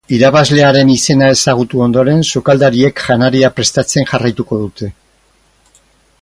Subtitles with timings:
[0.17, 4.91] Irabazlearen izena ezagutu ondoren, sukaldariek janaria prestatzen jarraituko dute.